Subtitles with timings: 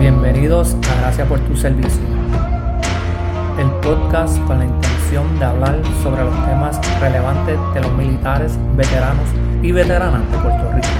[0.00, 2.02] Bienvenidos a Gracias por tu servicio,
[3.58, 9.28] el podcast con la intención de hablar sobre los temas relevantes de los militares, veteranos
[9.62, 10.97] y veteranas de Puerto Rico.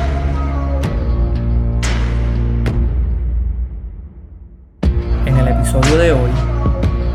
[6.08, 6.30] De hoy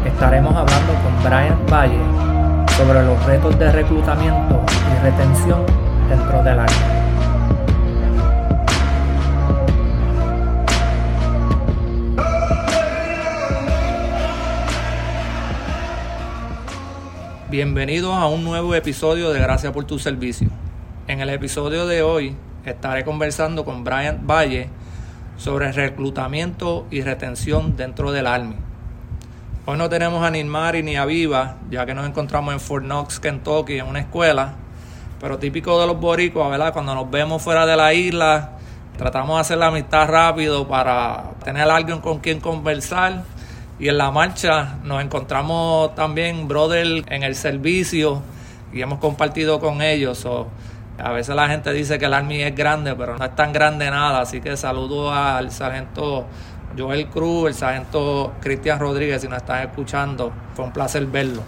[0.06, 1.98] estaremos hablando con Brian Valle
[2.78, 5.66] sobre los retos de reclutamiento y retención
[6.08, 6.76] dentro del área.
[17.50, 20.50] Bienvenidos a un nuevo episodio de Gracias por tu servicio.
[21.08, 24.70] En el episodio de hoy estaré conversando con Brian Valle
[25.38, 28.73] sobre reclutamiento y retención dentro del Army.
[29.66, 33.22] Hoy no tenemos a Nilmari ni a Viva, ya que nos encontramos en Fort Knox,
[33.22, 34.56] Kentucky, en una escuela.
[35.22, 36.74] Pero típico de los boricuas, ¿verdad?
[36.74, 38.58] Cuando nos vemos fuera de la isla,
[38.98, 43.24] tratamos de hacer la amistad rápido para tener alguien con quien conversar
[43.80, 48.22] y en la marcha nos encontramos también, brother, en el servicio
[48.74, 50.28] y hemos compartido con ellos.
[50.98, 53.90] a veces la gente dice que el Army es grande, pero no es tan grande
[53.90, 54.20] nada.
[54.20, 56.26] Así que saludo al sargento
[56.78, 60.32] Joel Cruz, el sargento Cristian Rodríguez, si nos están escuchando.
[60.56, 61.44] Fue un placer verlo.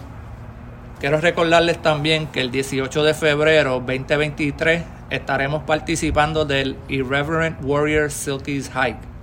[1.00, 8.70] Quiero recordarles también que el 18 de febrero 2023 estaremos participando del Irreverent Warrior Silkies
[8.70, 9.16] Hike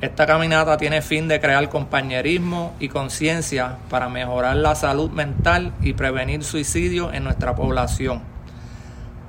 [0.00, 5.92] esta caminata tiene fin de crear compañerismo y conciencia para mejorar la salud mental y
[5.92, 8.22] prevenir suicidio en nuestra población.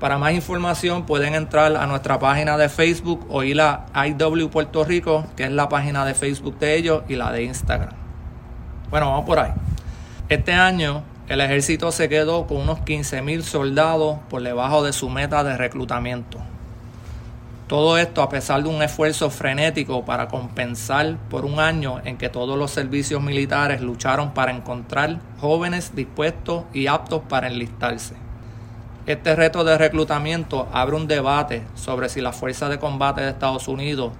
[0.01, 4.83] Para más información pueden entrar a nuestra página de Facebook o ir a IW Puerto
[4.83, 7.93] Rico, que es la página de Facebook de ellos, y la de Instagram.
[8.89, 9.51] Bueno, vamos por ahí.
[10.27, 15.43] Este año el ejército se quedó con unos 15.000 soldados por debajo de su meta
[15.43, 16.39] de reclutamiento.
[17.67, 22.29] Todo esto a pesar de un esfuerzo frenético para compensar por un año en que
[22.29, 28.20] todos los servicios militares lucharon para encontrar jóvenes dispuestos y aptos para enlistarse.
[29.07, 33.67] Este reto de reclutamiento abre un debate sobre si la Fuerza de Combate de Estados
[33.67, 34.11] Unidos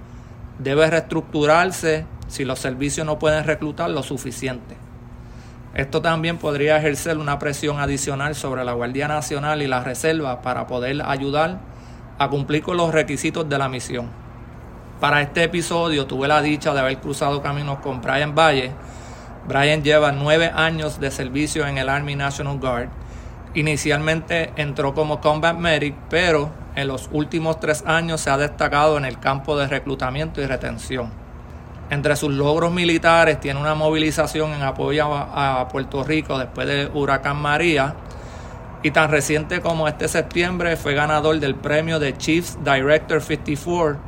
[0.58, 4.76] debe reestructurarse si los servicios no pueden reclutar lo suficiente.
[5.74, 10.66] Esto también podría ejercer una presión adicional sobre la Guardia Nacional y la Reserva para
[10.66, 11.60] poder ayudar
[12.18, 14.10] a cumplir con los requisitos de la misión.
[15.00, 18.72] Para este episodio tuve la dicha de haber cruzado caminos con Brian Valle.
[19.46, 22.88] Brian lleva nueve años de servicio en el Army National Guard.
[23.54, 29.04] Inicialmente entró como combat medic, pero en los últimos tres años se ha destacado en
[29.04, 31.10] el campo de reclutamiento y retención.
[31.90, 37.36] Entre sus logros militares tiene una movilización en apoyo a Puerto Rico después de Huracán
[37.36, 37.94] María,
[38.82, 44.00] y tan reciente como este septiembre fue ganador del premio de Chiefs Director 54,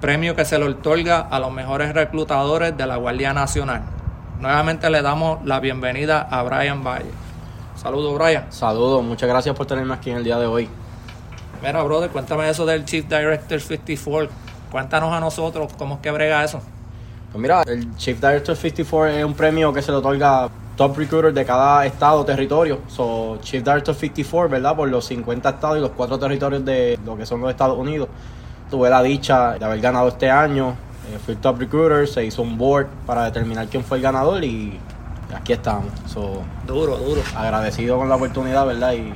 [0.00, 3.82] premio que se le otorga a los mejores reclutadores de la Guardia Nacional.
[4.40, 7.25] Nuevamente le damos la bienvenida a Brian Valle.
[7.76, 8.50] Saludos, Brian.
[8.50, 10.68] Saludos, muchas gracias por tenerme aquí en el día de hoy.
[11.62, 14.30] Mira, brother, cuéntame eso del Chief Director 54.
[14.70, 16.60] Cuéntanos a nosotros cómo es que brega eso.
[17.30, 21.32] Pues mira, el Chief Director 54 es un premio que se le otorga top recruiter
[21.32, 22.80] de cada estado o territorio.
[22.88, 24.74] So, Chief Director 54, ¿verdad?
[24.74, 28.08] Por los 50 estados y los cuatro territorios de lo que son los Estados Unidos.
[28.70, 30.70] Tuve la dicha de haber ganado este año.
[31.12, 34.78] Eh, fui top recruiter, se hizo un board para determinar quién fue el ganador y
[35.34, 35.86] aquí estamos.
[36.06, 37.22] So, duro, duro.
[37.36, 38.92] Agradecido con la oportunidad, ¿verdad?
[38.92, 39.12] Y,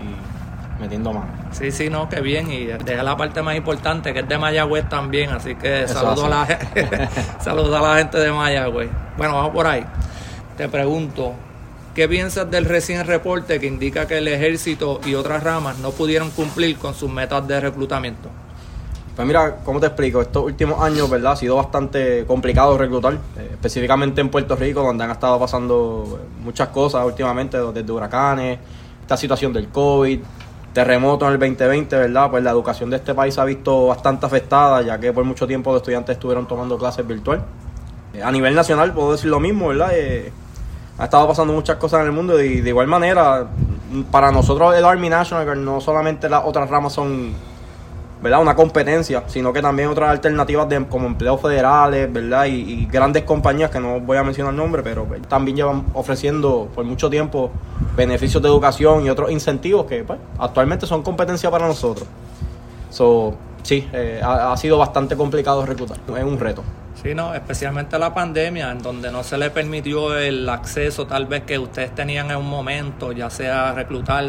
[0.81, 1.31] metiendo mano.
[1.53, 2.51] Sí, sí, no, qué bien.
[2.51, 5.31] Y deja la parte más importante, que es de Mayagüez también.
[5.31, 6.59] Así que saludo a, la,
[7.41, 8.91] saludo a la gente de Mayagüez.
[9.17, 9.85] Bueno, vamos por ahí.
[10.57, 11.35] Te pregunto,
[11.95, 16.31] ¿Qué piensas del recién reporte que indica que el ejército y otras ramas no pudieron
[16.31, 18.31] cumplir con sus metas de reclutamiento?
[19.17, 20.23] Pues mira, ¿cómo te explico?
[20.23, 21.33] Estos últimos años, ¿verdad?
[21.33, 26.25] Ha sido bastante complicado reclutar, eh, específicamente en Puerto Rico, donde han estado pasando eh,
[26.45, 28.59] muchas cosas últimamente, desde huracanes,
[29.01, 30.21] esta situación del COVID,
[30.73, 32.31] terremoto en el 2020, ¿verdad?
[32.31, 35.47] Pues la educación de este país se ha visto bastante afectada, ya que por mucho
[35.47, 37.43] tiempo los estudiantes estuvieron tomando clases virtual.
[38.15, 39.91] Eh, a nivel nacional puedo decir lo mismo, ¿verdad?
[40.99, 43.49] ha estado pasando muchas cosas en el mundo y de igual manera,
[44.11, 47.33] para nosotros el Army National no solamente las otras ramas son
[48.23, 48.41] ¿verdad?
[48.41, 52.47] una competencia, sino que también otras alternativas de, como empleos federales ¿verdad?
[52.47, 56.69] Y, grandes compañías que no voy a mencionar el nombre, pero pues, también llevan ofreciendo
[56.75, 57.51] por mucho tiempo
[57.97, 62.07] beneficios de educación y otros incentivos que pues, actualmente son competencia para nosotros.
[62.91, 65.99] So, sí, eh, ha, ha sido bastante complicado reclutar.
[66.17, 66.63] Es un reto.
[67.03, 71.45] Sí, no, especialmente la pandemia, en donde no se le permitió el acceso tal vez
[71.45, 74.25] que ustedes tenían en un momento, ya sea reclutar.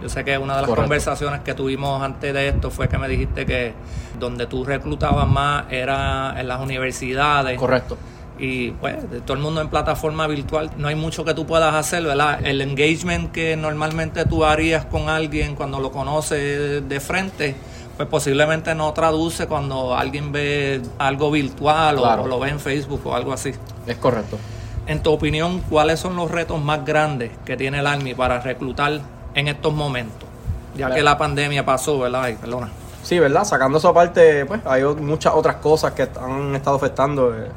[0.00, 0.82] Yo sé que una de las Correcto.
[0.82, 3.72] conversaciones que tuvimos antes de esto fue que me dijiste que
[4.18, 7.58] donde tú reclutabas más era en las universidades.
[7.58, 7.96] Correcto.
[8.38, 11.74] Y pues, de todo el mundo en plataforma virtual, no hay mucho que tú puedas
[11.74, 12.38] hacer, ¿verdad?
[12.46, 17.56] El engagement que normalmente tú harías con alguien cuando lo conoces de frente,
[17.96, 23.00] pues posiblemente no traduce cuando alguien ve algo virtual o- o, lo ve en Facebook
[23.06, 23.52] o algo así.
[23.88, 24.38] Es correcto.
[24.86, 29.00] En tu opinión, ¿cuáles son los retos más grandes que tiene el Army para reclutar
[29.34, 30.28] en estos momentos?
[30.76, 32.24] Ya que la pandemia pasó, ¿verdad?
[32.24, 32.68] Ay, perdona.
[33.02, 33.44] Sí, ¿verdad?
[33.44, 37.34] Sacando esa parte, pues hay muchas otras cosas que han estado afectando.
[37.34, 37.48] eh.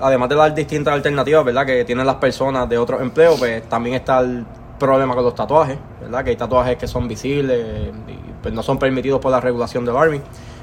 [0.00, 1.66] Además de las distintas alternativas, ¿verdad?
[1.66, 4.44] Que tienen las personas de otros empleos, pues también está el
[4.78, 6.24] problema con los tatuajes, ¿verdad?
[6.24, 9.96] Que hay tatuajes que son visibles y pues, no son permitidos por la regulación del
[9.96, 10.20] Army.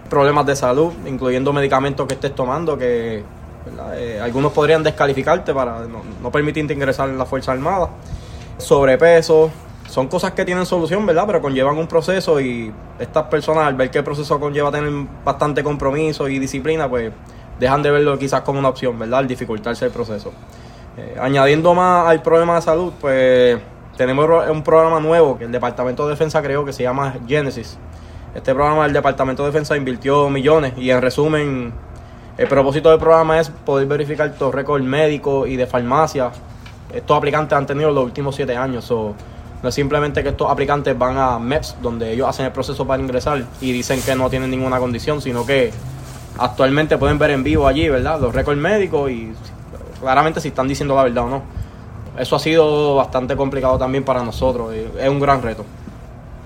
[0.10, 3.24] Problemas de salud, incluyendo medicamentos que estés tomando, que.
[3.94, 7.90] Eh, algunos podrían descalificarte para no, no permitirte ingresar en la Fuerza Armada.
[8.58, 9.52] Sobrepeso,
[9.90, 11.24] son cosas que tienen solución, ¿verdad?
[11.26, 14.92] Pero conllevan un proceso y estas personas al ver que el proceso conlleva tener
[15.26, 17.12] bastante compromiso y disciplina, pues
[17.60, 19.20] dejan de verlo quizás como una opción, ¿verdad?
[19.20, 20.32] Al dificultarse el proceso.
[20.96, 23.60] Eh, añadiendo más al problema de salud, pues
[23.98, 27.78] tenemos un programa nuevo que el Departamento de Defensa creó que se llama Genesis.
[28.36, 31.74] Este programa del Departamento de Defensa invirtió millones y en resumen
[32.38, 36.32] el propósito del programa es poder verificar tu récord médico y de farmacia.
[36.94, 38.86] Estos aplicantes han tenido los últimos siete años.
[39.62, 43.02] No es simplemente que estos aplicantes van a MEPS, donde ellos hacen el proceso para
[43.02, 45.72] ingresar y dicen que no tienen ninguna condición, sino que
[46.38, 48.20] actualmente pueden ver en vivo allí, ¿verdad?
[48.20, 49.34] Los récords médicos y
[50.00, 51.44] claramente si están diciendo la verdad o no.
[52.18, 54.74] Eso ha sido bastante complicado también para nosotros.
[54.74, 55.66] Es un gran reto.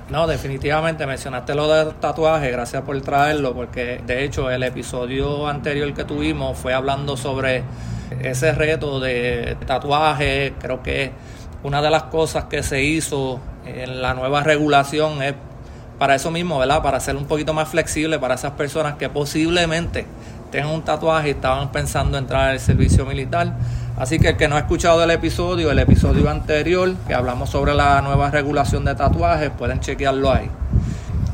[0.09, 5.91] No, definitivamente mencionaste lo del tatuaje, gracias por traerlo, porque de hecho el episodio anterior
[5.93, 7.63] que tuvimos fue hablando sobre
[8.21, 10.53] ese reto de tatuaje.
[10.59, 11.11] Creo que
[11.63, 15.33] una de las cosas que se hizo en la nueva regulación es
[15.97, 16.81] para eso mismo, ¿verdad?
[16.83, 20.05] Para ser un poquito más flexible para esas personas que posiblemente
[20.51, 23.53] tengan un tatuaje y estaban pensando entrar al servicio militar.
[23.97, 27.73] Así que el que no ha escuchado el episodio, el episodio anterior, que hablamos sobre
[27.73, 30.49] la nueva regulación de tatuajes, pueden chequearlo ahí.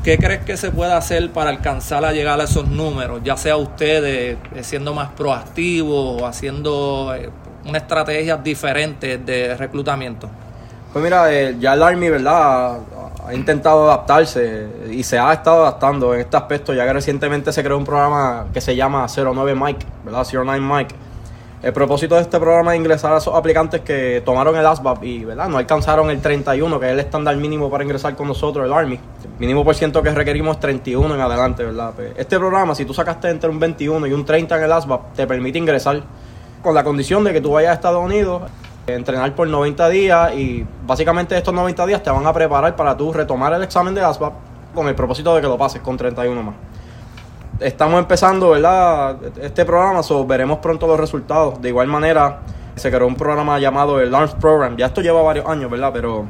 [0.04, 3.20] ¿Qué crees que se puede hacer para alcanzar a llegar a esos números?
[3.22, 7.28] Ya sea ustedes eh, siendo más proactivos o haciendo eh,
[7.70, 10.28] una estrategia diferente de reclutamiento.
[10.92, 12.78] Pues mira, eh, ya el Army, ¿verdad?
[13.26, 17.62] Ha, intentado adaptarse y se ha estado adaptando en este aspecto, ya que recientemente se
[17.62, 20.26] creó un programa que se llama 09 Mike, ¿verdad?
[20.32, 20.94] 09 Mike.
[21.62, 25.24] El propósito de este programa es ingresar a esos aplicantes que tomaron el ASVAB y
[25.26, 25.46] ¿verdad?
[25.46, 28.98] no alcanzaron el 31, que es el estándar mínimo para ingresar con nosotros, el Army.
[29.22, 31.92] El mínimo por ciento que requerimos es 31 en adelante, ¿verdad?
[31.94, 35.12] Pues, Este programa, si tú sacaste entre un 21 y un 30 en el ASVAB,
[35.14, 36.02] te permite ingresar
[36.62, 38.42] con la condición de que tú vayas a Estados Unidos,
[38.86, 43.12] entrenar por 90 días y básicamente estos 90 días te van a preparar para tú
[43.12, 44.32] retomar el examen de ASVAB
[44.74, 46.54] con el propósito de que lo pases con 31 más.
[47.60, 49.16] Estamos empezando, ¿verdad?
[49.40, 51.60] Este programa, so, veremos pronto los resultados.
[51.60, 52.40] De igual manera,
[52.74, 54.76] se creó un programa llamado el ARMS Program.
[54.76, 55.90] Ya esto lleva varios años, ¿verdad?
[55.92, 56.24] Pero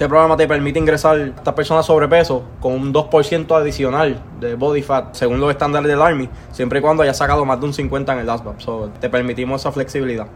[0.00, 4.80] este programa te permite ingresar a estas personas sobrepeso con un 2% adicional de body
[4.80, 8.14] fat, según los estándares del Army, siempre y cuando hayas sacado más de un 50
[8.14, 8.54] en el ASVAB.
[8.98, 10.26] Te permitimos esa flexibilidad.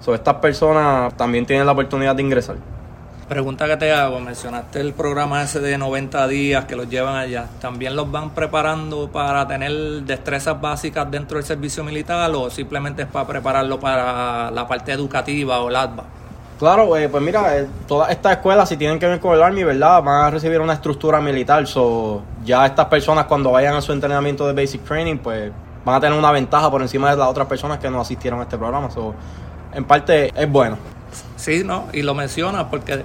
[0.00, 2.56] So, estas personas también tienen la oportunidad de ingresar.
[3.26, 7.46] Pregunta que te hago, mencionaste el programa ese de 90 días que los llevan allá.
[7.62, 13.08] ¿También los van preparando para tener destrezas básicas dentro del servicio militar o simplemente es
[13.08, 16.23] para prepararlo para la parte educativa o la ADVA?
[16.64, 19.64] Claro, eh, pues mira, eh, todas estas escuelas, si tienen que ver con el Army,
[19.64, 20.02] ¿verdad?
[20.02, 21.66] Van a recibir una estructura militar.
[21.66, 25.52] So, ya estas personas, cuando vayan a su entrenamiento de Basic Training, pues
[25.84, 28.44] van a tener una ventaja por encima de las otras personas que no asistieron a
[28.44, 28.90] este programa.
[28.90, 29.14] So,
[29.74, 30.78] en parte es bueno.
[31.36, 31.88] Sí, ¿no?
[31.92, 33.04] Y lo mencionas porque,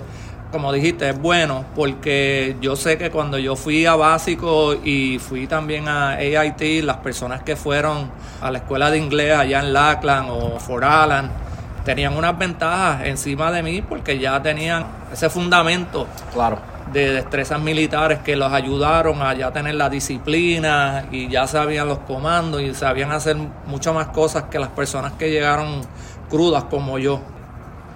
[0.54, 5.48] como dijiste, es bueno porque yo sé que cuando yo fui a básico y fui
[5.48, 10.30] también a AIT, las personas que fueron a la escuela de inglés allá en Lackland
[10.30, 11.49] o Fort Allen
[11.86, 16.60] tenían unas ventajas encima de mí porque ya tenían ese fundamento Claro.
[16.92, 22.00] de destrezas militares que los ayudaron a ya tener la disciplina y ya sabían los
[22.00, 25.82] comandos y sabían hacer muchas más cosas que las personas que llegaron
[26.30, 27.22] crudas como yo.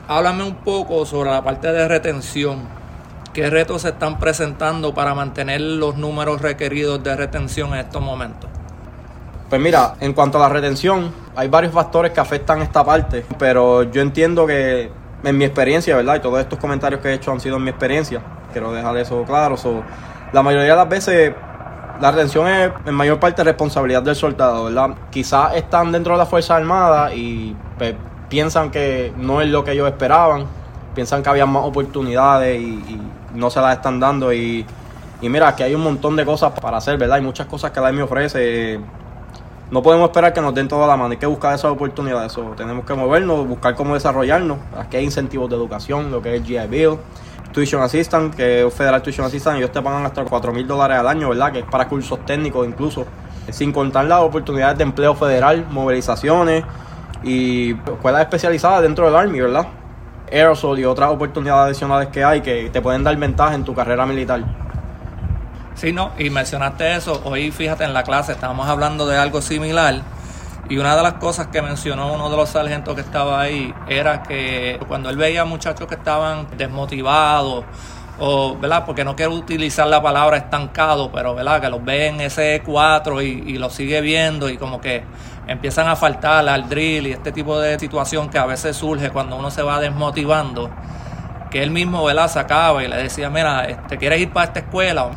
[0.08, 2.60] Háblame un poco sobre la parte de retención.
[3.34, 8.48] ¿Qué retos se están presentando para mantener los números requeridos de retención en estos momentos?
[9.53, 13.83] Pues mira, en cuanto a la retención, hay varios factores que afectan esta parte, pero
[13.83, 14.89] yo entiendo que
[15.24, 16.15] en mi experiencia, ¿verdad?
[16.15, 18.19] Y todos estos comentarios que he hecho han sido en mi experiencia,
[18.51, 19.55] quiero dejar eso claro.
[19.55, 19.83] So,
[20.31, 21.36] la mayoría de las veces
[22.01, 24.95] La retención es en mayor parte responsabilidad del soldado, ¿verdad?
[25.12, 27.93] Quizás están dentro de la Fuerza Armada y pues,
[28.29, 30.48] piensan que no es lo que ellos esperaban,
[30.95, 33.00] piensan que había más oportunidades y,
[33.36, 34.65] no se las están dando y,
[35.22, 37.17] y mira, que hay un montón de cosas para hacer, ¿verdad?
[37.17, 38.79] Hay muchas cosas que la me ofrece.
[39.72, 42.53] No podemos esperar que nos den toda la mano, hay que buscar esas oportunidades, eso,
[42.55, 44.60] tenemos que movernos, buscar cómo desarrollarnos.
[44.77, 46.98] Aquí hay incentivos de educación, lo que es GI Bill,
[47.53, 51.08] Tuition Assistant, que es Federal Tuition Assistant, ellos te pagan hasta 4 mil dólares al
[51.08, 51.51] año, ¿verdad?
[51.51, 53.05] Que es para cursos técnicos incluso.
[53.50, 56.63] Sin contar las oportunidades de empleo federal, movilizaciones
[57.24, 59.67] y escuelas especializadas dentro del Army, ¿verdad?
[60.32, 64.05] Aerosol y otras oportunidades adicionales que hay que te pueden dar ventaja en tu carrera
[64.05, 64.62] militar.
[65.75, 67.22] Sí, no, y mencionaste eso.
[67.25, 70.01] Hoy, fíjate, en la clase estábamos hablando de algo similar.
[70.70, 74.24] Y una de las cosas que mencionó uno de los sargentos que estaba ahí era
[74.24, 77.65] que cuando él veía muchachos que estaban desmotivados,
[78.20, 78.86] o, ¿verdad?
[78.86, 81.60] Porque no quiero utilizar la palabra estancado, pero, ¿verdad?
[81.60, 85.03] Que los ve en ese 4 y, y los sigue viendo y como que
[85.48, 89.36] empiezan a faltar al drill y este tipo de situación que a veces surge cuando
[89.36, 90.70] uno se va desmotivando,
[91.51, 92.30] que él mismo, ¿verdad?
[92.30, 95.10] Sacaba y le decía, mira, ¿te este, quieres ir para esta escuela?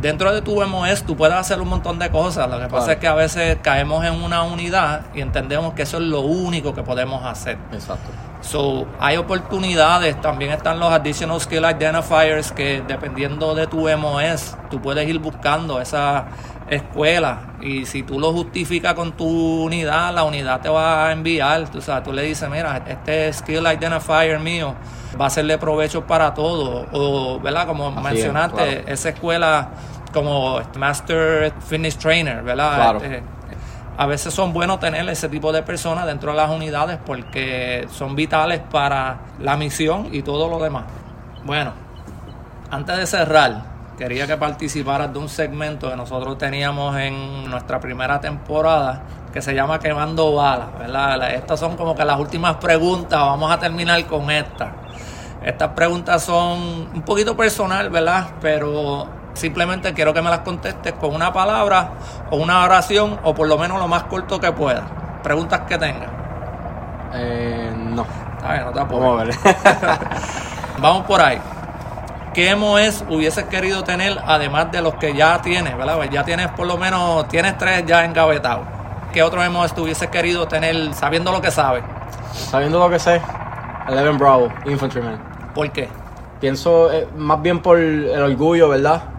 [0.00, 2.48] Dentro de tu MOS tú puedes hacer un montón de cosas.
[2.50, 5.98] Lo que pasa es que a veces caemos en una unidad y entendemos que eso
[5.98, 7.58] es lo único que podemos hacer.
[7.72, 8.10] Exacto.
[8.42, 14.82] So, hay oportunidades, también están los Additional Skill Identifiers que dependiendo de tu MOS, tú
[14.82, 16.26] puedes ir buscando esa
[16.68, 17.54] escuela.
[17.60, 21.80] Y si tú lo justificas con tu unidad, la unidad te va a enviar, tú
[21.80, 24.74] sabes, tú le dices, mira, este Skill Identifier mío
[25.20, 27.66] va a serle provecho para todo, o, ¿verdad?
[27.66, 29.70] Como mencionaste, esa escuela
[30.12, 32.96] como Master Fitness Trainer, ¿verdad?
[32.96, 33.22] Este,
[33.96, 38.16] a veces son buenos tener ese tipo de personas dentro de las unidades porque son
[38.16, 40.84] vitales para la misión y todo lo demás.
[41.44, 41.72] Bueno,
[42.70, 43.64] antes de cerrar,
[43.98, 49.54] quería que participaras de un segmento que nosotros teníamos en nuestra primera temporada que se
[49.54, 51.34] llama Quemando Balas, ¿verdad?
[51.34, 54.72] Estas son como que las últimas preguntas, vamos a terminar con esta.
[55.42, 58.28] Estas preguntas son un poquito personal, ¿verdad?
[58.40, 61.92] Pero simplemente quiero que me las contestes con una palabra
[62.30, 64.82] o una oración o por lo menos lo más corto que pueda.
[65.22, 66.10] Preguntas que tengas.
[67.14, 68.06] Eh, no.
[68.36, 69.34] Está bien, no te Vamos a ver.
[70.80, 71.40] Vamos por ahí.
[72.34, 75.96] ¿Qué MOS hubieses querido tener además de los que ya tienes, ¿verdad?
[75.96, 78.66] Pues ya tienes por lo menos, tienes tres ya engavetados.
[79.12, 79.42] ¿Qué otro
[79.74, 81.84] tú hubieses querido tener sabiendo lo que sabes?
[82.32, 83.20] Sabiendo lo que sé,
[83.86, 85.20] Eleven Bravo, Infantryman.
[85.54, 85.90] ¿Por qué?
[86.40, 89.11] Pienso eh, más bien por el orgullo, ¿verdad?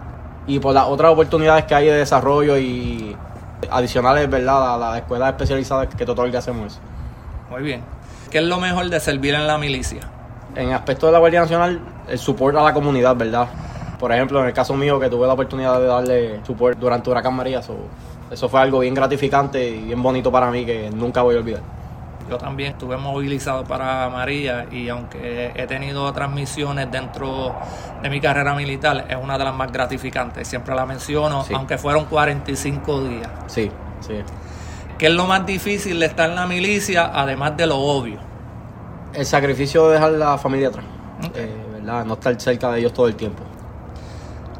[0.46, 3.16] Y por las otras oportunidades que hay de desarrollo y
[3.70, 4.74] adicionales, ¿verdad?
[4.74, 6.80] A las escuelas especializadas que que hacemos
[7.50, 7.82] Muy bien.
[8.30, 10.00] ¿Qué es lo mejor de servir en la milicia?
[10.56, 13.48] En aspecto de la Guardia Nacional, el support a la comunidad, ¿verdad?
[13.98, 17.34] Por ejemplo, en el caso mío, que tuve la oportunidad de darle support durante Huracán
[17.34, 17.60] María,
[18.30, 21.62] eso fue algo bien gratificante y bien bonito para mí que nunca voy a olvidar.
[22.28, 27.54] Yo también estuve movilizado para María y aunque he tenido otras misiones dentro
[28.02, 30.48] de mi carrera militar, es una de las más gratificantes.
[30.48, 33.28] Siempre la menciono, aunque fueron 45 días.
[33.46, 34.14] Sí, sí.
[34.98, 38.18] ¿Qué es lo más difícil de estar en la milicia, además de lo obvio?
[39.12, 40.84] El sacrificio de dejar la familia atrás,
[41.34, 42.04] eh, ¿verdad?
[42.04, 43.42] No estar cerca de ellos todo el tiempo.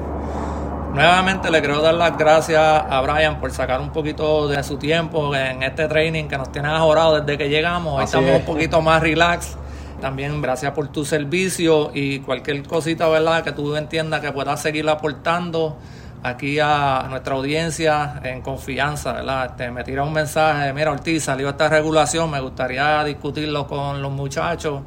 [0.92, 5.34] Nuevamente le quiero dar las gracias a Brian por sacar un poquito de su tiempo
[5.36, 7.96] en este training que nos tiene ahorrado desde que llegamos.
[7.96, 9.56] Hoy estamos un poquito más relax.
[10.00, 13.44] También gracias por tu servicio y cualquier cosita, ¿verdad?
[13.44, 15.78] Que tú entiendas que puedas seguir aportando
[16.24, 19.46] aquí a nuestra audiencia en confianza, ¿verdad?
[19.46, 24.10] Este, me tira un mensaje, mira Ortiz, salió esta regulación, me gustaría discutirlo con los
[24.10, 24.82] muchachos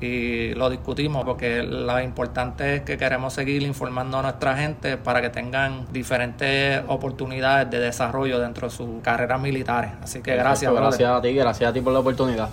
[0.00, 5.20] y lo discutimos porque lo importante es que queremos seguir informando a nuestra gente para
[5.20, 9.92] que tengan diferentes oportunidades de desarrollo dentro de sus carreras militares.
[10.02, 10.72] Así que gracias.
[10.72, 12.48] Gracias a ti, gracias a ti por la oportunidad.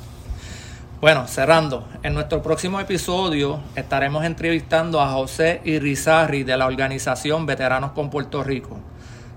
[1.01, 7.91] Bueno, cerrando, en nuestro próximo episodio estaremos entrevistando a José Irizarri de la organización Veteranos
[7.91, 8.79] con Puerto Rico.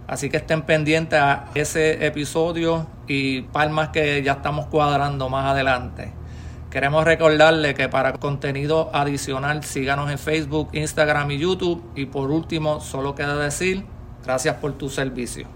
[0.06, 6.17] Así que estén pendientes a ese episodio y palmas que ya estamos cuadrando más adelante.
[6.70, 11.82] Queremos recordarle que para contenido adicional síganos en Facebook, Instagram y YouTube.
[11.94, 13.86] Y por último, solo queda decir,
[14.22, 15.46] gracias por tu servicio.